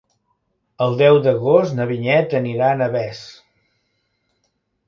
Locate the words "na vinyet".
1.81-2.35